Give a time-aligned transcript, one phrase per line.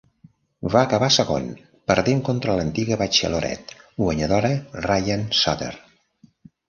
[0.75, 1.45] Va acabar segon,
[1.91, 4.51] perdent contra l'antiga "Bachelorette" guanyadora
[4.87, 5.73] Ryan Sutter.